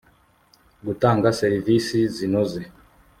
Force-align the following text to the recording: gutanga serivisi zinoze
gutanga 0.85 1.27
serivisi 1.41 1.97
zinoze 2.15 2.61